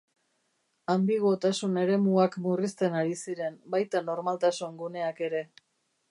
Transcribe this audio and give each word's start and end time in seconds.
Anbiguotasun-eremuak 0.93 2.37
murrizten 2.45 2.97
ari 3.01 3.13
ziren, 3.25 3.59
baita 3.75 4.01
normaltasun-guneak 4.07 5.21
ere. 5.29 5.43